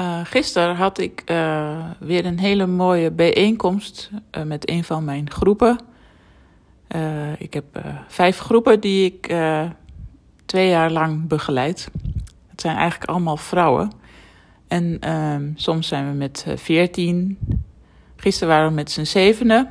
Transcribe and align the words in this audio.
Uh, 0.00 0.20
gisteren 0.24 0.76
had 0.76 0.98
ik 0.98 1.22
uh, 1.30 1.84
weer 1.98 2.26
een 2.26 2.38
hele 2.38 2.66
mooie 2.66 3.10
bijeenkomst 3.10 4.10
uh, 4.12 4.42
met 4.42 4.70
een 4.70 4.84
van 4.84 5.04
mijn 5.04 5.30
groepen. 5.30 5.78
ik 7.38 7.54
heb 7.54 7.64
vijf 8.08 8.38
groepen 8.38 8.80
die 8.80 9.04
ik 9.04 9.36
twee 10.46 10.68
jaar 10.68 10.90
lang 10.90 11.26
begeleid. 11.28 11.88
Het 12.48 12.60
zijn 12.60 12.76
eigenlijk 12.76 13.10
allemaal 13.10 13.36
vrouwen. 13.36 13.92
En 14.68 14.96
ehm, 15.00 15.50
soms 15.54 15.88
zijn 15.88 16.10
we 16.10 16.16
met 16.16 16.46
veertien. 16.54 17.38
Gisteren 18.16 18.48
waren 18.54 18.68
we 18.68 18.74
met 18.74 18.90
z'n 18.90 19.04
zevenen. 19.04 19.68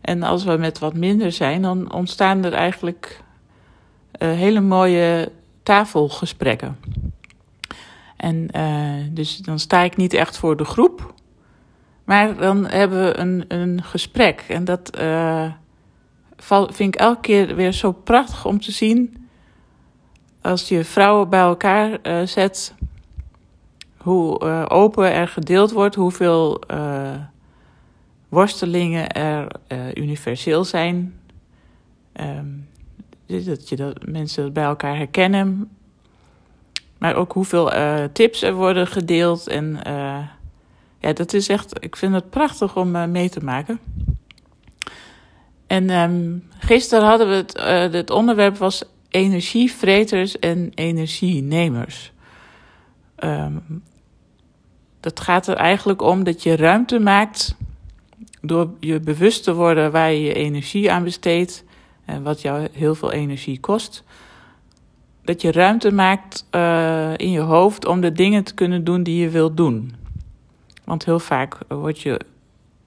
En 0.00 0.22
als 0.22 0.44
we 0.44 0.56
met 0.56 0.78
wat 0.78 0.94
minder 0.94 1.32
zijn, 1.32 1.62
dan 1.62 1.92
ontstaan 1.92 2.44
er 2.44 2.52
eigenlijk 2.52 3.22
hele 4.18 4.60
mooie 4.60 5.32
tafelgesprekken. 5.62 6.76
En 8.22 8.48
uh, 8.56 9.14
dus 9.14 9.36
dan 9.36 9.58
sta 9.58 9.80
ik 9.80 9.96
niet 9.96 10.12
echt 10.12 10.38
voor 10.38 10.56
de 10.56 10.64
groep. 10.64 11.14
Maar 12.04 12.36
dan 12.36 12.66
hebben 12.66 13.04
we 13.04 13.18
een, 13.18 13.44
een 13.48 13.82
gesprek. 13.82 14.44
En 14.48 14.64
dat 14.64 14.98
uh, 15.00 15.52
vind 16.68 16.94
ik 16.94 17.00
elke 17.00 17.20
keer 17.20 17.54
weer 17.54 17.72
zo 17.72 17.92
prachtig 17.92 18.44
om 18.44 18.60
te 18.60 18.72
zien. 18.72 19.28
Als 20.40 20.68
je 20.68 20.84
vrouwen 20.84 21.28
bij 21.28 21.40
elkaar 21.40 21.98
uh, 22.02 22.26
zet. 22.26 22.74
Hoe 23.96 24.40
open 24.68 25.12
er 25.12 25.28
gedeeld 25.28 25.72
wordt. 25.72 25.94
Hoeveel 25.94 26.62
worstelingen 28.28 29.08
er 29.08 29.60
universeel 29.94 30.64
zijn. 30.64 31.20
Um, 32.20 32.68
dat, 33.26 33.68
je 33.68 33.76
dat 33.76 34.06
mensen 34.06 34.52
bij 34.52 34.64
elkaar 34.64 34.96
herkennen 34.96 35.70
maar 37.02 37.14
ook 37.14 37.32
hoeveel 37.32 37.74
uh, 37.74 38.04
tips 38.12 38.42
er 38.42 38.54
worden 38.54 38.86
gedeeld. 38.86 39.48
En 39.48 39.80
uh, 39.86 40.18
ja, 40.98 41.12
dat 41.12 41.32
is 41.32 41.48
echt, 41.48 41.84
ik 41.84 41.96
vind 41.96 42.14
het 42.14 42.30
prachtig 42.30 42.76
om 42.76 42.96
uh, 42.96 43.04
mee 43.04 43.28
te 43.28 43.44
maken. 43.44 43.80
En 45.66 45.90
um, 45.90 46.48
gisteren 46.58 47.06
hadden 47.06 47.28
we 47.28 47.34
het, 47.34 47.92
het 47.92 48.10
onderwerp 48.10 48.56
was 48.56 48.84
energievreters 49.08 50.38
en 50.38 50.72
energienemers. 50.74 52.12
Um, 53.24 53.82
dat 55.00 55.20
gaat 55.20 55.46
er 55.46 55.56
eigenlijk 55.56 56.02
om 56.02 56.24
dat 56.24 56.42
je 56.42 56.56
ruimte 56.56 56.98
maakt 56.98 57.56
door 58.40 58.70
je 58.80 59.00
bewust 59.00 59.44
te 59.44 59.54
worden 59.54 59.92
waar 59.92 60.12
je 60.12 60.20
je 60.20 60.34
energie 60.34 60.92
aan 60.92 61.04
besteedt 61.04 61.64
en 62.04 62.22
wat 62.22 62.42
jou 62.42 62.68
heel 62.72 62.94
veel 62.94 63.12
energie 63.12 63.60
kost 63.60 64.04
dat 65.24 65.42
je 65.42 65.52
ruimte 65.52 65.92
maakt 65.92 66.46
uh, 66.50 67.12
in 67.16 67.30
je 67.30 67.40
hoofd 67.40 67.86
om 67.86 68.00
de 68.00 68.12
dingen 68.12 68.44
te 68.44 68.54
kunnen 68.54 68.84
doen 68.84 69.02
die 69.02 69.22
je 69.22 69.28
wilt 69.28 69.56
doen. 69.56 69.94
Want 70.84 71.04
heel 71.04 71.18
vaak 71.18 71.58
word 71.68 72.00
je 72.00 72.20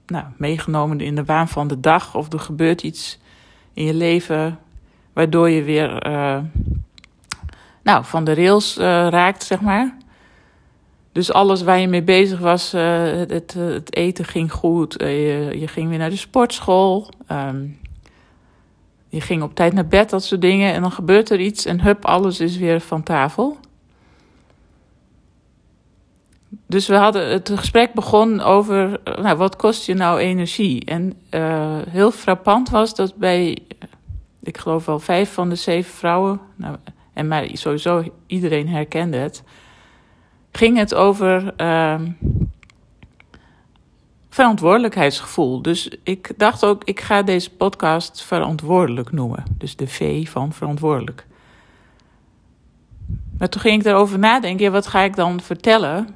nou, 0.06 0.24
meegenomen 0.36 1.00
in 1.00 1.14
de 1.14 1.24
waan 1.24 1.48
van 1.48 1.68
de 1.68 1.80
dag 1.80 2.14
of 2.14 2.32
er 2.32 2.40
gebeurt 2.40 2.82
iets 2.82 3.18
in 3.72 3.84
je 3.84 3.94
leven 3.94 4.58
waardoor 5.12 5.50
je 5.50 5.62
weer 5.62 6.06
uh, 6.06 6.38
nou, 7.82 8.04
van 8.04 8.24
de 8.24 8.34
rails 8.34 8.78
uh, 8.78 8.84
raakt, 9.08 9.44
zeg 9.44 9.60
maar. 9.60 9.96
Dus 11.12 11.32
alles 11.32 11.62
waar 11.62 11.78
je 11.78 11.88
mee 11.88 12.02
bezig 12.02 12.38
was, 12.38 12.72
het, 12.72 13.52
het, 13.54 13.94
eten 13.94 14.24
ging 14.24 14.52
goed, 14.52 14.94
je, 14.98 15.62
ging 15.66 15.88
weer 15.88 15.98
naar 15.98 16.10
de 16.10 16.16
sportschool. 16.16 17.08
Um, 17.32 17.78
je 19.16 19.22
ging 19.22 19.42
op 19.42 19.54
tijd 19.54 19.72
naar 19.72 19.86
bed, 19.86 20.10
dat 20.10 20.24
soort 20.24 20.40
dingen. 20.40 20.72
En 20.72 20.80
dan 20.82 20.92
gebeurt 20.92 21.30
er 21.30 21.40
iets 21.40 21.64
en 21.64 21.80
hup, 21.80 22.04
alles 22.04 22.40
is 22.40 22.56
weer 22.56 22.80
van 22.80 23.02
tafel. 23.02 23.56
Dus 26.66 26.86
we 26.86 26.94
hadden 26.94 27.28
het 27.28 27.52
gesprek 27.54 27.92
begon 27.92 28.40
over, 28.40 29.00
nou, 29.04 29.36
wat 29.36 29.56
kost 29.56 29.86
je 29.86 29.94
nou 29.94 30.18
energie? 30.18 30.84
En 30.84 31.12
uh, 31.30 31.78
heel 31.88 32.10
frappant 32.10 32.70
was 32.70 32.94
dat 32.94 33.14
bij, 33.14 33.58
ik 34.42 34.58
geloof 34.58 34.84
wel 34.84 34.98
vijf 34.98 35.32
van 35.32 35.48
de 35.48 35.54
zeven 35.54 35.94
vrouwen, 35.94 36.40
nou, 36.56 36.76
en 37.12 37.28
maar 37.28 37.48
sowieso 37.52 38.04
iedereen 38.26 38.68
herkende 38.68 39.16
het, 39.16 39.42
ging 40.52 40.78
het 40.78 40.94
over 40.94 41.54
uh, 41.56 42.00
verantwoordelijkheidsgevoel. 44.36 45.62
Dus 45.62 45.90
ik 46.02 46.32
dacht 46.36 46.64
ook, 46.64 46.84
ik 46.84 47.00
ga 47.00 47.22
deze 47.22 47.50
podcast 47.50 48.22
verantwoordelijk 48.22 49.12
noemen. 49.12 49.44
Dus 49.58 49.76
de 49.76 49.86
V 49.86 50.28
van 50.28 50.52
verantwoordelijk. 50.52 51.26
Maar 53.38 53.48
toen 53.48 53.60
ging 53.60 53.80
ik 53.80 53.86
erover 53.86 54.18
nadenken, 54.18 54.64
ja, 54.64 54.70
wat 54.70 54.86
ga 54.86 55.00
ik 55.00 55.16
dan 55.16 55.40
vertellen? 55.40 56.08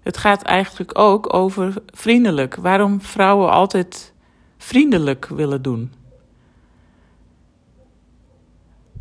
Het 0.00 0.16
gaat 0.16 0.42
eigenlijk 0.42 0.98
ook 0.98 1.34
over 1.34 1.74
vriendelijk. 1.86 2.54
Waarom 2.54 3.00
vrouwen 3.00 3.50
altijd 3.50 4.12
vriendelijk 4.58 5.26
willen 5.26 5.62
doen. 5.62 5.92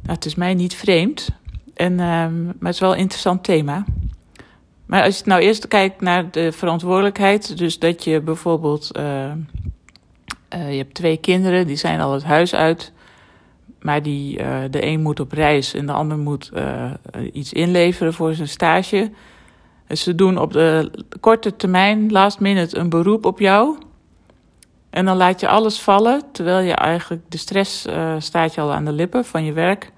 Nou, 0.01 0.15
het 0.15 0.25
is 0.25 0.35
mij 0.35 0.53
niet 0.53 0.75
vreemd, 0.75 1.29
en, 1.73 1.91
um, 1.99 2.45
maar 2.45 2.55
het 2.59 2.73
is 2.73 2.79
wel 2.79 2.93
een 2.93 2.99
interessant 2.99 3.43
thema. 3.43 3.85
Maar 4.87 5.03
als 5.03 5.17
je 5.17 5.23
nou 5.25 5.41
eerst 5.41 5.67
kijkt 5.67 6.01
naar 6.01 6.31
de 6.31 6.51
verantwoordelijkheid, 6.51 7.57
dus 7.57 7.79
dat 7.79 8.03
je 8.03 8.21
bijvoorbeeld, 8.21 8.97
uh, 8.97 9.03
uh, 10.53 10.71
je 10.71 10.77
hebt 10.77 10.93
twee 10.93 11.17
kinderen, 11.17 11.67
die 11.67 11.75
zijn 11.75 11.99
al 11.99 12.13
het 12.13 12.23
huis 12.23 12.55
uit, 12.55 12.91
maar 13.79 14.03
die, 14.03 14.39
uh, 14.39 14.57
de 14.69 14.85
een 14.85 15.01
moet 15.01 15.19
op 15.19 15.31
reis 15.31 15.73
en 15.73 15.85
de 15.85 15.91
ander 15.91 16.17
moet 16.17 16.51
iets 17.31 17.53
inleveren 17.53 18.13
voor 18.13 18.33
zijn 18.33 18.47
stage. 18.47 19.11
Dus 19.87 20.03
ze 20.03 20.15
doen 20.15 20.37
op 20.37 20.53
de 20.53 20.91
korte 21.19 21.55
termijn, 21.55 22.11
last 22.11 22.39
minute, 22.39 22.77
een 22.77 22.89
beroep 22.89 23.25
op 23.25 23.39
jou. 23.39 23.77
En 24.89 25.05
dan 25.05 25.17
laat 25.17 25.39
je 25.39 25.47
alles 25.47 25.81
vallen, 25.81 26.21
terwijl 26.31 26.59
je 26.59 26.73
eigenlijk 26.73 27.21
de 27.29 27.37
stress 27.37 27.85
staat 28.17 28.53
je 28.53 28.61
al 28.61 28.73
aan 28.73 28.85
de 28.85 28.91
lippen 28.91 29.25
van 29.25 29.45
je 29.45 29.53
werk. 29.53 29.91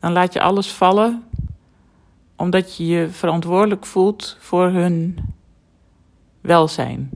Dan 0.00 0.12
laat 0.12 0.32
je 0.32 0.40
alles 0.40 0.72
vallen 0.72 1.24
omdat 2.40 2.76
je 2.76 2.86
je 2.86 3.08
verantwoordelijk 3.08 3.86
voelt 3.86 4.36
voor 4.38 4.68
hun 4.68 5.18
welzijn. 6.40 7.10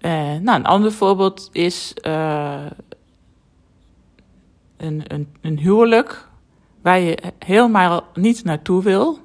Uh, 0.00 0.12
nou, 0.34 0.58
een 0.58 0.66
ander 0.66 0.92
voorbeeld 0.92 1.48
is 1.52 1.94
uh, 2.06 2.66
een, 4.76 5.02
een, 5.06 5.28
een 5.40 5.58
huwelijk 5.58 6.28
waar 6.82 7.00
je 7.00 7.32
helemaal 7.38 8.04
niet 8.14 8.44
naartoe 8.44 8.82
wil. 8.82 9.18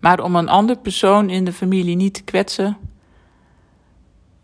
Maar 0.00 0.20
om 0.20 0.36
een 0.36 0.48
andere 0.48 0.78
persoon 0.78 1.30
in 1.30 1.44
de 1.44 1.52
familie 1.52 1.96
niet 1.96 2.14
te 2.14 2.22
kwetsen. 2.22 2.76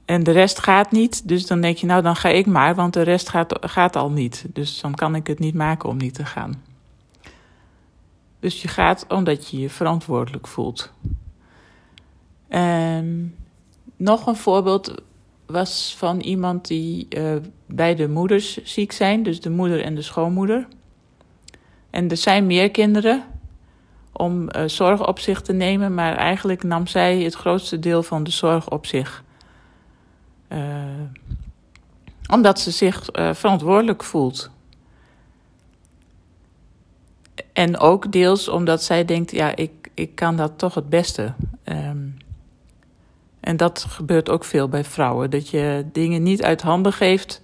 En 0.05 0.23
de 0.23 0.31
rest 0.31 0.59
gaat 0.59 0.91
niet. 0.91 1.29
Dus 1.29 1.47
dan 1.47 1.61
denk 1.61 1.77
je, 1.77 1.87
nou 1.87 2.03
dan 2.03 2.17
ga 2.17 2.29
ik 2.29 2.47
maar, 2.47 2.75
want 2.75 2.93
de 2.93 3.03
rest 3.03 3.29
gaat, 3.29 3.59
gaat 3.61 3.97
al 3.97 4.11
niet. 4.11 4.47
Dus 4.53 4.81
dan 4.81 4.95
kan 4.95 5.15
ik 5.15 5.27
het 5.27 5.39
niet 5.39 5.55
maken 5.55 5.89
om 5.89 5.97
niet 5.97 6.15
te 6.15 6.25
gaan. 6.25 6.74
Dus 8.45 8.63
je 8.63 8.69
gaat 8.69 9.05
omdat 9.09 9.49
je 9.51 9.61
je 9.61 9.71
verantwoordelijk 9.71 10.47
voelt. 10.47 10.93
En 12.49 13.35
nog 13.97 14.27
een 14.27 14.37
voorbeeld 14.37 14.95
was 15.47 15.95
van 15.99 16.21
iemand 16.21 16.67
die 16.67 17.07
uh, 17.09 17.35
beide 17.67 18.09
moeders 18.09 18.63
ziek 18.63 18.93
zijn, 18.93 19.23
dus 19.23 19.41
de 19.41 19.51
moeder 19.51 19.85
en 19.85 19.95
de 19.95 20.03
schoonmoeder. 20.03 20.67
En 21.91 22.09
er 22.09 22.17
zijn 22.17 22.47
meer 22.47 22.71
kinderen 22.71 23.25
om 24.13 24.49
uh, 24.57 24.63
zorg 24.67 25.07
op 25.07 25.19
zich 25.19 25.43
te 25.43 25.53
nemen, 25.53 25.95
maar 25.95 26.17
eigenlijk 26.17 26.63
nam 26.63 26.87
zij 26.87 27.23
het 27.23 27.35
grootste 27.35 27.79
deel 27.79 28.03
van 28.03 28.25
de 28.25 28.31
zorg 28.31 28.71
op 28.71 28.87
zich. 28.87 29.25
Uh, 30.49 30.85
omdat 32.27 32.61
ze 32.61 32.71
zich 32.71 33.09
verantwoordelijk 33.33 34.05
voelt. 34.05 34.51
En 37.55 37.79
ook 37.79 38.13
deels 38.13 38.49
omdat 38.49 38.83
zij 38.83 39.05
denkt, 39.05 39.31
ja, 39.31 39.57
ik, 39.57 39.91
ik 39.95 40.15
kan 40.15 40.37
dat 40.37 40.53
toch 40.57 40.75
het 40.75 40.89
beste. 40.89 41.33
Um, 41.65 42.17
en 43.41 43.57
dat 43.57 43.87
gebeurt 43.89 44.31
ook 44.31 44.45
veel 44.45 44.69
bij 44.69 44.85
vrouwen. 44.85 45.31
Dat 45.31 45.49
je 45.49 45.85
dingen 45.93 46.23
niet 46.23 46.43
uit 46.43 46.63
handen 46.63 46.93
geeft 46.93 47.43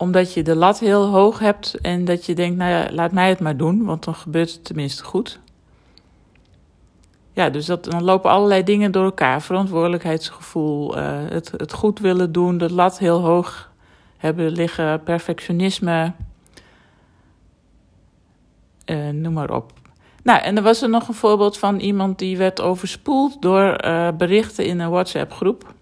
omdat 0.00 0.34
je 0.34 0.42
de 0.42 0.56
lat 0.56 0.78
heel 0.78 1.06
hoog 1.06 1.38
hebt 1.38 1.74
en 1.80 2.04
dat 2.04 2.26
je 2.26 2.34
denkt, 2.34 2.56
nou 2.56 2.70
ja, 2.70 2.92
laat 2.92 3.12
mij 3.12 3.28
het 3.28 3.40
maar 3.40 3.56
doen, 3.56 3.84
want 3.84 4.04
dan 4.04 4.14
gebeurt 4.14 4.52
het 4.52 4.64
tenminste 4.64 5.04
goed. 5.04 5.40
Ja, 7.32 7.50
dus 7.50 7.66
dat, 7.66 7.84
dan 7.84 8.04
lopen 8.04 8.30
allerlei 8.30 8.62
dingen 8.62 8.92
door 8.92 9.04
elkaar. 9.04 9.42
Verantwoordelijkheidsgevoel, 9.42 10.98
uh, 10.98 11.18
het, 11.28 11.52
het 11.56 11.72
goed 11.72 11.98
willen 11.98 12.32
doen, 12.32 12.58
de 12.58 12.72
lat 12.72 12.98
heel 12.98 13.20
hoog 13.20 13.70
hebben 14.16 14.50
liggen, 14.50 15.02
perfectionisme 15.02 16.12
uh, 18.90 19.08
noem 19.08 19.32
maar 19.32 19.50
op. 19.50 19.72
Nou, 20.22 20.40
en 20.40 20.56
er 20.56 20.62
was 20.62 20.82
er 20.82 20.88
nog 20.88 21.08
een 21.08 21.14
voorbeeld 21.14 21.58
van 21.58 21.78
iemand 21.78 22.18
die 22.18 22.36
werd 22.36 22.60
overspoeld 22.60 23.42
door 23.42 23.84
uh, 23.84 24.08
berichten 24.18 24.66
in 24.66 24.80
een 24.80 24.90
WhatsApp-groep 24.90 25.74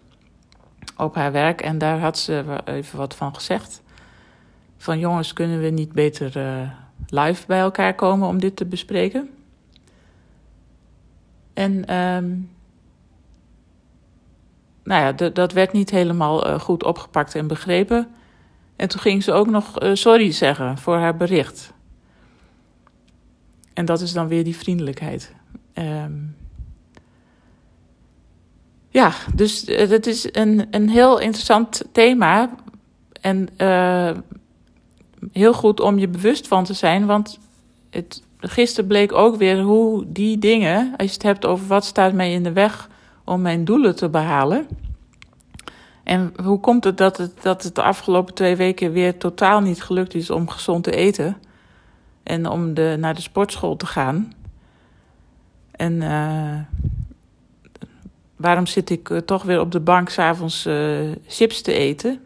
op 0.97 1.15
haar 1.15 1.33
werk. 1.33 1.61
En 1.61 1.79
daar 1.79 1.99
had 1.99 2.19
ze 2.19 2.45
even 2.65 2.99
wat 2.99 3.15
van 3.15 3.35
gezegd. 3.35 3.83
Van 4.77 4.99
jongens, 4.99 5.33
kunnen 5.33 5.61
we 5.61 5.69
niet 5.69 5.93
beter 5.93 6.37
uh, 6.37 6.71
live 7.07 7.47
bij 7.47 7.59
elkaar 7.59 7.95
komen 7.95 8.29
om 8.29 8.41
dit 8.41 8.57
te 8.57 8.65
bespreken? 8.65 9.31
En 11.55 11.95
um, 11.95 12.51
nou 14.85 15.03
ja, 15.03 15.31
dat 15.31 15.53
werd 15.53 15.73
niet 15.73 15.91
helemaal 15.91 16.59
goed 16.59 16.85
opgepakt 16.85 17.35
en 17.35 17.47
begrepen. 17.47 18.09
En 18.77 18.89
toen 18.89 19.01
ging 19.01 19.23
ze 19.23 19.33
ook 19.33 19.47
nog 19.47 19.77
sorry 19.93 20.33
zeggen 20.33 20.79
voor 20.79 20.97
haar 20.97 21.17
bericht. 21.17 21.73
En 23.79 23.85
dat 23.85 24.01
is 24.01 24.13
dan 24.13 24.29
weer 24.29 24.45
die 24.45 24.57
vriendelijkheid. 24.57 25.35
Um, 25.75 26.37
ja, 28.89 29.13
dus 29.35 29.65
het 29.67 30.07
is 30.07 30.29
een, 30.33 30.67
een 30.71 30.89
heel 30.89 31.19
interessant 31.19 31.85
thema. 31.93 32.51
En 33.21 33.49
uh, 33.59 34.11
heel 35.33 35.53
goed 35.53 35.81
om 35.81 35.99
je 35.99 36.09
bewust 36.09 36.49
van 36.49 36.65
te 36.65 36.73
zijn. 36.73 37.07
Want 37.07 37.39
het, 37.91 38.23
gisteren 38.39 38.89
bleek 38.89 39.13
ook 39.13 39.37
weer 39.37 39.61
hoe 39.61 40.05
die 40.07 40.39
dingen, 40.39 40.95
als 40.97 41.07
je 41.07 41.15
het 41.15 41.23
hebt 41.23 41.47
over 41.47 41.67
wat 41.67 41.85
staat 41.85 42.13
mij 42.13 42.33
in 42.33 42.43
de 42.43 42.53
weg 42.53 42.89
om 43.25 43.41
mijn 43.41 43.65
doelen 43.65 43.97
te 43.97 44.09
behalen. 44.09 44.67
En 46.05 46.33
hoe 46.43 46.61
komt 46.61 46.85
het 46.85 46.97
dat 46.97 47.17
het, 47.17 47.43
dat 47.43 47.63
het 47.63 47.75
de 47.75 47.83
afgelopen 47.83 48.35
twee 48.35 48.57
weken 48.57 48.93
weer 48.93 49.19
totaal 49.19 49.61
niet 49.61 49.83
gelukt 49.83 50.15
is 50.15 50.31
om 50.31 50.49
gezond 50.49 50.85
te 50.85 50.93
eten? 50.97 51.37
En 52.29 52.49
om 52.49 52.75
de, 52.75 52.97
naar 52.99 53.15
de 53.15 53.21
sportschool 53.21 53.77
te 53.77 53.87
gaan? 53.87 54.33
En 55.71 55.93
uh, 55.93 56.59
waarom 58.37 58.67
zit 58.67 58.91
ik 58.91 59.09
uh, 59.09 59.19
toch 59.19 59.43
weer 59.43 59.61
op 59.61 59.73
de 59.73 59.81
bank 59.81 60.09
s'avonds 60.09 60.67
uh, 60.67 61.11
chips 61.27 61.63
te 61.63 61.73
eten? 61.73 62.21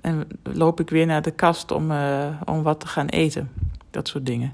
En 0.00 0.28
loop 0.42 0.80
ik 0.80 0.90
weer 0.90 1.06
naar 1.06 1.22
de 1.22 1.30
kast 1.30 1.70
om, 1.70 1.92
om 2.44 2.62
wat 2.62 2.80
te 2.80 2.86
gaan 2.86 3.06
eten? 3.06 3.50
Dat 3.90 4.08
soort 4.08 4.26
dingen. 4.26 4.52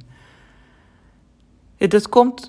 Dat 1.77 2.09
komt 2.09 2.49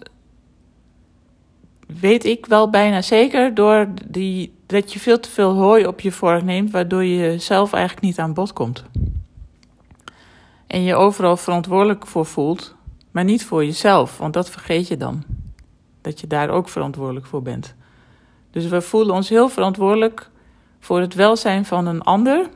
weet 1.99 2.25
ik 2.25 2.45
wel 2.45 2.69
bijna 2.69 3.01
zeker, 3.01 3.53
door 3.53 3.87
die, 4.07 4.53
dat 4.65 4.93
je 4.93 4.99
veel 4.99 5.19
te 5.19 5.29
veel 5.29 5.53
hooi 5.53 5.87
op 5.87 5.99
je 5.99 6.11
vork 6.11 6.43
neemt, 6.43 6.71
waardoor 6.71 7.03
je 7.03 7.39
zelf 7.39 7.73
eigenlijk 7.73 8.05
niet 8.05 8.19
aan 8.19 8.33
bod 8.33 8.53
komt. 8.53 8.83
En 10.67 10.83
je 10.83 10.95
overal 10.95 11.37
verantwoordelijk 11.37 12.07
voor 12.07 12.25
voelt, 12.25 12.75
maar 13.11 13.23
niet 13.23 13.45
voor 13.45 13.65
jezelf, 13.65 14.17
want 14.17 14.33
dat 14.33 14.49
vergeet 14.49 14.87
je 14.87 14.97
dan. 14.97 15.23
Dat 16.01 16.19
je 16.19 16.27
daar 16.27 16.49
ook 16.49 16.69
verantwoordelijk 16.69 17.25
voor 17.25 17.41
bent. 17.41 17.75
Dus 18.51 18.65
we 18.65 18.81
voelen 18.81 19.15
ons 19.15 19.29
heel 19.29 19.49
verantwoordelijk 19.49 20.29
voor 20.79 20.99
het 20.99 21.13
welzijn 21.13 21.65
van 21.65 21.87
een 21.87 22.01
ander. 22.01 22.49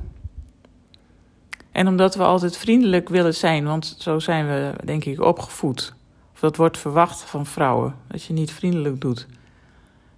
En 1.72 1.88
omdat 1.88 2.16
we 2.16 2.24
altijd 2.24 2.58
vriendelijk 2.58 3.10
willen 3.10 3.36
zijn, 3.36 3.66
want 3.66 3.96
zo 3.98 4.20
zijn 4.20 4.48
we 4.48 4.74
denk 4.86 5.06
ik 5.06 5.22
opgevoed 5.22 5.98
dat 6.40 6.56
wordt 6.56 6.78
verwacht 6.78 7.22
van 7.22 7.46
vrouwen, 7.46 7.96
dat 8.08 8.24
je 8.24 8.34
niet 8.34 8.52
vriendelijk 8.52 9.02
doet. 9.02 9.28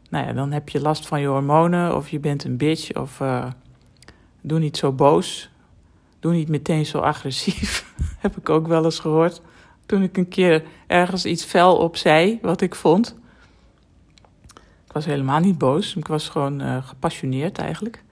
Nou 0.10 0.26
ja, 0.26 0.34
dan 0.34 0.52
heb 0.52 0.70
je 0.70 0.82
last 0.82 1.08
van 1.08 1.22
je 1.22 1.28
hormonen 1.28 1.96
of 1.96 2.10
je 2.10 2.20
bent 2.20 2.44
een 2.44 2.58
bitch 2.58 2.94
of 2.94 3.20
uh, 3.20 3.46
doe 4.42 4.60
niet 4.60 4.78
zo 4.78 4.92
boos. 4.92 5.51
Doe 6.22 6.34
niet 6.34 6.50
meteen 6.50 6.86
zo 6.86 6.98
agressief, 6.98 7.86
heb 8.24 8.38
ik 8.38 8.50
ook 8.50 8.68
wel 8.68 8.84
eens 8.84 9.00
gehoord. 9.00 9.42
Toen 9.86 10.04
ik 10.04 10.18
een 10.18 10.28
keer 10.28 10.64
ergens 10.88 11.26
iets 11.26 11.44
fel 11.44 11.78
op 11.78 11.98
zei, 11.98 12.40
wat 12.42 12.62
ik 12.62 12.76
vond. 12.76 13.16
Ik 14.86 14.92
was 14.92 15.06
helemaal 15.06 15.40
niet 15.40 15.58
boos, 15.58 15.96
ik 15.96 16.08
was 16.08 16.30
gewoon 16.30 16.62
uh, 16.62 16.88
gepassioneerd 16.88 17.58
eigenlijk. 17.58 18.04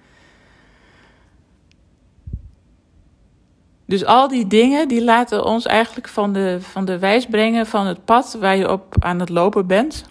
Dus 3.86 4.06
al 4.06 4.28
die 4.28 4.48
dingen 4.48 4.88
die 4.88 5.04
laten 5.04 5.46
ons 5.46 5.66
eigenlijk 5.66 6.08
van 6.08 6.34
de, 6.34 6.58
van 6.62 6.86
de 6.86 7.00
wijs 7.00 7.26
brengen 7.26 7.66
van 7.66 7.86
het 7.86 8.06
pad 8.06 8.38
waar 8.40 8.56
je 8.56 8.72
op 8.72 8.96
aan 9.00 9.20
het 9.20 9.30
lopen 9.30 9.68
bent. 9.68 10.06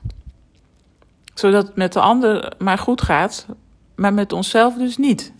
Zodat 1.35 1.67
het 1.67 1.77
met 1.77 1.93
de 1.93 2.00
ander 2.00 2.53
maar 2.59 2.79
goed 2.79 3.03
gaat, 3.03 3.47
maar 3.95 4.15
met 4.15 4.33
onszelf 4.33 4.75
dus 4.75 4.97
niet. 4.97 5.33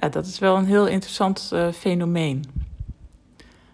Ja, 0.00 0.08
dat 0.08 0.26
is 0.26 0.38
wel 0.38 0.56
een 0.56 0.64
heel 0.64 0.86
interessant 0.86 1.50
uh, 1.54 1.72
fenomeen. 1.72 2.44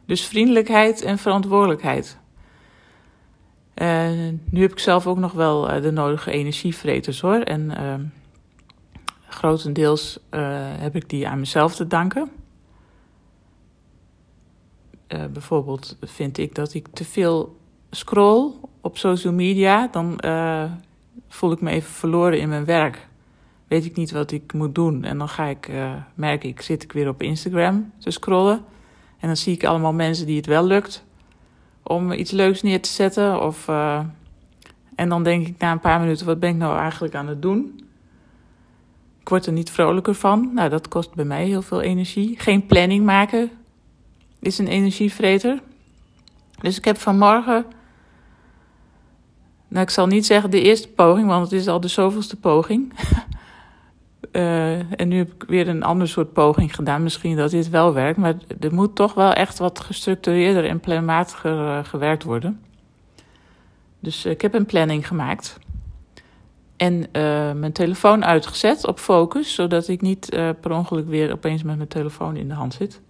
Dus 0.07 0.27
vriendelijkheid 0.27 1.03
en 1.03 1.19
verantwoordelijkheid. 1.19 2.19
Uh, 3.75 4.11
nu 4.51 4.61
heb 4.61 4.73
ik 4.73 4.79
zelf 4.79 5.07
ook 5.07 5.19
nog 5.19 5.33
wel 5.33 5.75
uh, 5.75 5.83
de 5.83 5.91
nodige 5.91 6.31
energievreters 6.31 7.21
hoor. 7.21 7.41
En 7.41 7.73
grotendeels 9.29 10.19
heb 10.79 10.97
ik 10.97 11.09
die 11.09 11.29
aan 11.29 11.39
mezelf 11.39 11.75
te 11.75 11.87
danken. 11.87 12.31
Bijvoorbeeld 15.07 15.97
vind 16.01 16.39
ik 16.39 16.55
dat 16.55 16.75
ik 16.75 16.89
te 16.93 17.05
veel 17.05 17.57
scroll 17.91 18.53
op 18.81 18.99
social 18.99 19.33
media, 19.33 19.89
dan 19.89 20.21
voel 21.29 21.53
ik 21.53 21.61
me 21.61 21.71
even 21.71 21.93
verloren 21.93 22.39
in 22.39 22.49
mijn 22.49 22.65
werk. 22.65 23.09
Weet 23.69 23.85
ik 23.85 23.97
niet 23.97 24.11
wat 24.11 24.31
ik 24.31 24.53
moet 24.53 24.75
doen. 24.75 25.05
En 25.05 25.19
dan 25.19 25.29
ga 25.29 25.45
ik, 25.45 25.69
uh, 25.69 25.93
merk 26.15 26.45
ik, 26.45 26.61
zit 26.61 26.83
ik 26.83 26.93
weer 26.93 27.09
op 27.09 27.23
Instagram 27.23 27.93
te 27.99 28.11
scrollen. 28.11 28.65
En 29.19 29.27
dan 29.27 29.37
zie 29.37 29.55
ik 29.55 29.65
allemaal 29.65 29.93
mensen 29.93 30.27
die 30.27 30.37
het 30.37 30.47
wel 30.47 30.65
lukt 30.65 31.05
om 31.83 32.13
iets 32.13 32.31
leuks 32.31 32.63
neer 32.63 32.83
te 32.83 32.89
zetten. 32.89 33.43
Of, 33.43 33.69
en 34.95 35.09
dan 35.09 35.23
denk 35.23 35.47
ik 35.47 35.59
na 35.59 35.73
een 35.73 35.81
paar 35.81 36.01
minuten, 36.01 36.27
wat 36.27 36.41
ben 36.41 36.51
ik 36.51 36.57
nou 36.57 36.79
eigenlijk 36.79 37.15
aan 37.15 37.29
het 37.29 37.43
doen? 37.43 37.81
Ik 39.21 39.29
word 39.29 39.47
er 39.47 39.53
niet 39.53 39.71
vrolijker 39.71 40.15
van. 40.15 40.51
Nou, 40.55 40.69
dat 40.69 40.89
kost 40.89 41.15
bij 41.15 41.25
mij 41.25 41.47
heel 41.47 41.63
veel 41.63 41.81
energie. 41.81 42.39
Geen 42.39 42.67
planning 42.67 43.05
maken 43.05 43.51
is 44.41 44.59
een 44.59 44.67
energievreter. 44.67 45.63
Dus 46.61 46.79
ik 46.79 46.85
heb 46.85 46.99
vanmorgen, 46.99 47.65
nou 49.69 49.83
ik 49.83 49.91
zal 49.91 50.07
niet 50.07 50.27
zeggen 50.27 50.51
de 50.51 50.63
eerste 50.63 50.89
poging, 50.89 51.29
want 51.29 51.51
het 51.51 51.61
is 51.61 51.69
al 51.69 51.81
de 51.81 51.89
zoveelste 51.89 52.37
poging. 52.37 52.93
uh, 54.37 55.01
en 55.01 55.09
nu 55.09 55.17
heb 55.17 55.33
ik 55.33 55.45
weer 55.49 55.69
een 55.69 55.83
ander 55.83 56.09
soort 56.09 56.33
poging 56.33 56.75
gedaan. 56.75 57.03
Misschien 57.03 57.37
dat 57.37 57.51
dit 57.51 57.71
wel 57.71 57.93
werkt, 57.93 58.19
maar 58.19 58.35
er 58.61 58.75
moet 58.75 58.95
toch 58.95 59.15
wel 59.15 59.33
echt 59.33 59.59
wat 59.59 59.81
gestructureerder 59.81 60.67
en 60.67 60.81
planmatiger 60.81 61.59
uh, 61.59 61.85
gewerkt 61.85 62.23
worden. 62.23 62.61
Dus 64.01 64.27
uh, 64.27 64.33
ik 64.33 64.41
heb 64.41 64.55
een 64.55 64.67
planning 64.67 65.07
gemaakt. 65.07 65.59
En 66.77 67.07
mijn 67.59 67.73
telefoon 67.73 68.25
uitgezet 68.25 68.87
op 68.87 68.99
focus, 68.99 69.55
zodat 69.55 69.89
ik 69.89 70.01
niet 70.01 70.29
per 70.61 70.71
ongeluk 70.71 71.09
weer 71.09 71.33
opeens 71.33 71.63
met 71.63 71.77
mijn 71.77 71.89
telefoon 71.89 72.37
in 72.37 72.49
de 72.49 72.55
hand 72.55 72.75
zit. 72.75 73.01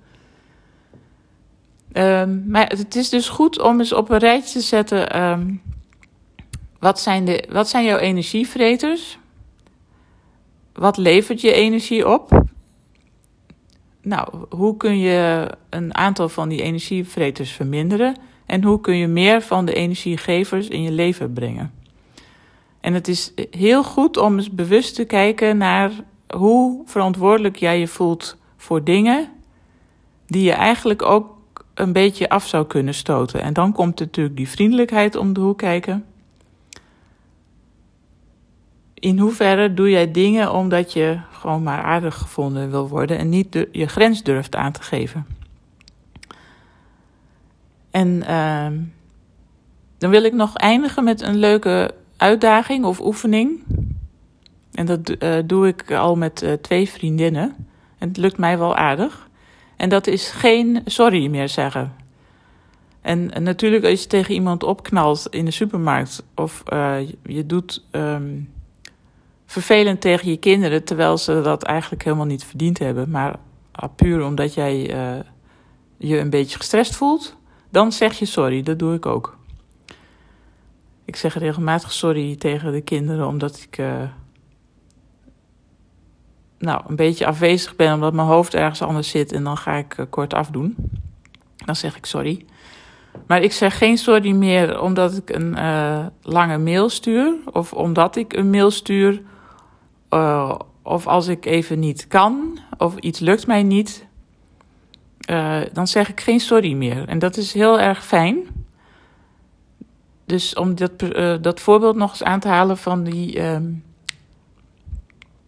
Um, 1.93 2.45
maar 2.49 2.67
het 2.67 2.97
is 2.97 3.09
dus 3.09 3.29
goed 3.29 3.61
om 3.61 3.79
eens 3.79 3.93
op 3.93 4.11
een 4.11 4.19
rijtje 4.19 4.53
te 4.53 4.65
zetten. 4.65 5.23
Um, 5.23 5.63
wat, 6.79 7.01
zijn 7.01 7.25
de, 7.25 7.45
wat 7.49 7.69
zijn 7.69 7.85
jouw 7.85 7.99
energievreters? 7.99 9.19
Wat 10.79 10.97
levert 10.97 11.41
je 11.41 11.53
energie 11.53 12.09
op? 12.09 12.45
Nou, 14.03 14.29
hoe 14.51 14.77
kun 14.77 14.99
je 14.99 15.51
een 15.71 15.95
aantal 15.95 16.29
van 16.29 16.49
die 16.49 16.63
energievreters 16.63 17.53
verminderen? 17.53 18.17
En 18.47 18.63
hoe 18.63 18.81
kun 18.81 18.97
je 18.97 19.07
meer 19.07 19.43
van 19.43 19.65
de 19.65 19.75
energiegevers 19.75 20.69
in 20.69 20.83
je 20.83 20.93
leven 20.93 21.33
brengen? 21.33 21.73
En 22.81 22.95
het 22.95 23.09
is 23.09 23.33
heel 23.51 23.85
goed 23.85 24.17
om 24.17 24.37
eens 24.37 24.51
bewust 24.51 24.95
te 24.95 25.05
kijken 25.05 25.57
naar 25.57 25.91
hoe 26.37 26.83
verantwoordelijk 26.85 27.57
jij 27.57 27.79
je 27.79 27.89
voelt 27.89 28.37
voor 28.57 28.85
dingen 28.85 29.29
die 30.27 30.43
je 30.43 30.53
eigenlijk 30.53 31.03
ook 31.03 31.35
een 31.75 31.93
beetje 31.93 32.29
af 32.29 32.47
zou 32.47 32.67
kunnen 32.67 32.95
stoten. 32.95 33.43
En 33.43 33.53
dan 33.53 33.73
komt 33.73 33.99
natuurlijk 33.99 34.37
die 34.37 34.49
vriendelijkheid 34.49 35.17
om 35.17 35.33
de 35.33 35.41
hoek 35.41 35.59
kijken. 35.59 36.05
In 38.99 39.19
hoeverre 39.19 39.75
doe 39.75 39.91
jij 39.91 40.11
dingen 40.11 40.53
omdat 40.53 40.93
je 40.93 41.19
gewoon 41.31 41.63
maar 41.63 41.83
aardig 41.83 42.15
gevonden 42.15 42.71
wil 42.71 42.89
worden 42.89 43.19
en 43.19 43.29
niet 43.29 43.67
je 43.73 43.87
grens 43.87 44.23
durft 44.23 44.57
aan 44.57 44.73
te 44.73 44.83
geven? 44.83 45.27
En 47.91 48.09
uh, 48.09 48.67
dan 49.99 50.11
wil 50.11 50.23
ik 50.23 50.33
nog 50.33 50.57
eindigen 50.57 51.05
met 51.05 51.21
een 51.21 51.37
leuke 51.37 51.95
uitdaging 52.17 52.85
of 52.85 53.01
oefening. 53.01 53.63
En 54.73 54.87
dat 54.87 55.15
uh, 55.19 55.35
doe 55.45 55.67
ik 55.67 55.93
al 55.93 56.17
met 56.17 56.43
uh, 56.43 56.53
twee 56.53 56.89
vriendinnen. 56.89 57.55
En 57.99 58.09
het 58.09 58.17
lukt 58.17 58.39
mij 58.39 58.59
wel 58.59 58.77
aardig. 58.77 59.29
En 59.77 59.89
dat 59.89 60.07
is 60.07 60.31
geen 60.31 60.83
sorry 60.85 61.27
meer 61.27 61.49
zeggen. 61.49 61.95
En, 63.01 63.43
natuurlijk 63.43 63.85
als 63.85 64.03
je 64.03 64.07
tegen 64.07 64.35
iemand 64.35 64.63
opknalt 64.63 65.27
in 65.31 65.45
de 65.45 65.51
supermarkt 65.51 66.25
of 66.35 66.63
uh, 66.73 66.97
je 67.23 67.47
doet 67.47 67.85
um, 67.91 68.49
vervelend 69.63 70.01
tegen 70.01 70.31
je 70.31 70.37
kinderen 70.37 70.85
terwijl 70.85 71.19
ze 71.19 71.41
dat 71.41 71.63
eigenlijk 71.63 72.05
helemaal 72.05 72.27
niet 72.27 72.45
verdiend 72.45 72.79
hebben, 72.79 73.11
maar 73.11 73.37
puur 73.97 74.25
omdat 74.25 74.55
jij 74.55 74.95
uh, 74.95 75.21
je 75.97 76.19
een 76.19 76.31
beetje 76.31 76.57
gestrest 76.57 76.97
voelt, 76.97 77.37
dan 77.71 77.93
zeg 77.93 78.19
je 78.19 78.25
sorry. 78.25 78.63
Dat 78.63 78.79
doe 78.79 78.95
ik 78.95 79.07
ook. 79.07 79.37
Ik 81.05 81.17
zeg 81.17 81.39
regelmatig 81.39 81.93
sorry 81.93 82.37
tegen 82.37 82.73
de 82.73 82.81
kinderen 82.81 83.27
omdat 83.27 83.57
ik 83.63 83.79
uh, 83.79 84.03
nou, 86.59 86.83
een 86.87 86.97
beetje 86.97 87.27
afwezig 87.27 87.77
ben 87.77 87.95
omdat 87.95 88.13
mijn 88.13 88.29
hoofd 88.29 88.55
ergens 88.55 88.83
anders 88.83 89.09
zit 89.09 89.33
en 89.33 89.45
dan 89.45 89.57
ga 89.57 89.73
ik 89.73 89.99
uh, 89.99 90.07
kort 90.11 90.35
afdoen. 90.35 90.77
Dan 91.65 91.77
zeg 91.77 91.97
ik 91.97 92.07
sorry. 92.07 92.45
Maar 93.27 93.43
ik 93.43 93.53
zeg 93.53 93.79
geen 93.79 93.99
sorry 93.99 94.31
meer 94.31 94.81
omdat 94.81 95.17
ik 95.17 95.31
een 95.31 95.57
lange 96.23 96.59
mail 96.59 96.89
stuur. 96.89 97.35
Of 97.53 97.73
omdat 97.73 98.17
ik 98.17 98.33
een 98.33 98.51
mail 98.51 98.71
stuur. 98.71 99.23
Uh, 100.11 100.59
of 100.83 101.07
als 101.07 101.27
ik 101.27 101.45
even 101.45 101.79
niet 101.79 102.07
kan. 102.07 102.59
Of 102.79 102.97
iets 102.97 103.19
lukt 103.19 103.47
mij 103.47 103.63
niet. 103.63 104.07
Uh, 105.31 105.61
dan 105.73 105.87
zeg 105.87 106.09
ik 106.09 106.21
geen 106.21 106.41
sorry 106.41 106.73
meer. 106.73 107.09
En 107.09 107.19
dat 107.19 107.37
is 107.37 107.53
heel 107.53 107.81
erg 107.81 108.05
fijn. 108.05 108.37
Dus 110.25 110.55
om 110.55 110.75
dat, 110.75 111.01
dat 111.43 111.61
voorbeeld 111.61 111.97
nog 111.97 112.11
eens 112.11 112.23
aan 112.23 112.41
te 112.41 112.49
halen 112.49 112.77
van 112.77 113.05
die 113.05 113.41
ehm, 113.41 113.73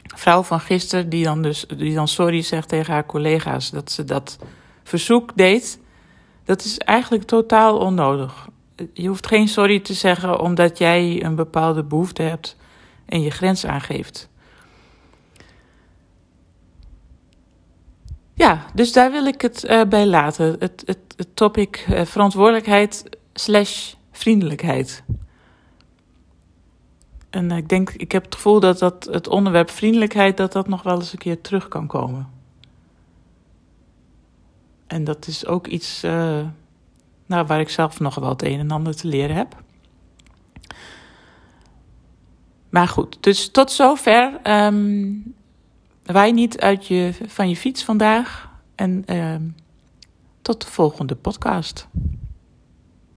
vrouw 0.03 0.43
van 0.43 0.61
gisteren. 0.61 1.09
Die 1.09 1.25
dan, 1.25 1.43
dus, 1.43 1.67
die 1.77 1.95
dan 1.95 2.09
sorry 2.09 2.43
zegt 2.43 2.69
tegen 2.69 2.93
haar 2.93 3.07
collega's. 3.07 3.71
Dat 3.71 3.93
ze 3.93 4.05
dat 4.05 4.39
verzoek 4.83 5.31
deed. 5.35 5.81
Dat 6.45 6.65
is 6.65 6.79
eigenlijk 6.79 7.25
totaal 7.25 7.79
onnodig. 7.79 8.49
Je 8.93 9.09
hoeft 9.09 9.27
geen 9.27 9.49
sorry 9.49 9.81
te 9.81 9.95
zeggen 9.95 10.41
omdat 10.41 10.79
jij 10.79 11.25
een 11.25 11.35
bepaalde 11.35 11.83
behoefte 11.83 12.23
hebt 12.23 12.57
en 13.07 13.21
je 13.21 13.31
grens 13.31 13.67
aangeeft. 13.67 14.29
Ja, 18.39 18.65
dus 18.75 18.93
daar 18.93 19.11
wil 19.11 19.27
ik 19.27 19.41
het 19.41 19.65
uh, 19.65 19.83
bij 19.85 20.07
laten. 20.07 20.57
Het, 20.59 20.83
het, 20.85 20.99
het 21.17 21.37
topic 21.37 21.87
uh, 21.91 22.05
verantwoordelijkheid 22.05 23.05
slash 23.33 23.95
vriendelijkheid. 24.13 25.03
En 27.31 27.51
ik 27.51 27.69
denk, 27.69 27.91
ik 27.91 28.13
heb 28.13 28.25
het 28.25 28.35
gevoel 28.35 28.61
dat, 28.61 28.79
dat 28.79 29.09
het 29.11 29.29
onderwerp 29.29 29.71
vriendelijkheid, 29.71 30.37
dat 30.37 30.53
dat 30.53 30.69
nog 30.69 30.83
wel 30.83 30.95
eens 30.95 31.13
een 31.13 31.19
keer 31.19 31.41
terug 31.41 31.69
kan 31.69 31.87
komen. 31.87 32.29
En 34.87 35.05
dat 35.05 35.27
is 35.27 35.47
ook 35.47 35.67
iets 35.67 36.01
nou, 37.27 37.47
waar 37.47 37.61
ik 37.61 37.69
zelf 37.69 38.01
nog 38.01 38.15
wel 38.15 38.29
het 38.29 38.43
een 38.43 38.59
en 38.59 38.71
ander 38.71 38.97
te 38.97 39.09
leren 39.09 39.37
heb. 39.37 39.63
Maar 42.69 42.89
goed, 42.89 43.17
dus 43.21 43.51
tot 43.51 43.71
zover. 43.71 44.41
Um, 44.45 45.35
wij 46.13 46.33
niet 46.33 46.61
uit 46.61 46.87
je, 46.87 47.13
van 47.27 47.49
je 47.49 47.57
fiets 47.57 47.85
vandaag. 47.85 48.51
En 48.75 49.03
uh, 49.07 49.35
tot 50.43 50.61
de 50.61 50.71
volgende 50.71 51.15
podcast. 51.15 51.89